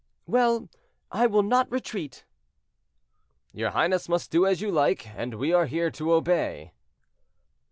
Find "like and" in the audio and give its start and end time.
4.71-5.35